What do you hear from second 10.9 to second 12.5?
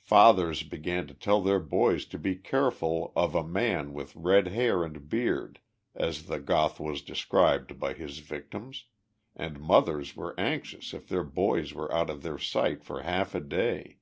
if their boys were out of their